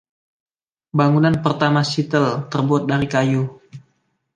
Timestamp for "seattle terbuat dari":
1.91-3.05